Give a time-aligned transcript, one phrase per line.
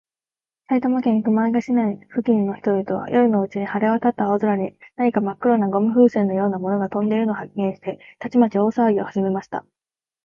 [0.67, 9.63] 埼玉県熊谷市付近の人々は、夜のうちに晴れわたった青空に、何かまっ黒なゴム風船のようなものがとんでいるのを発見して、たちまち大さわぎをはじめました。